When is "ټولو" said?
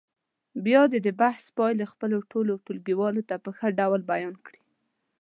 2.31-2.53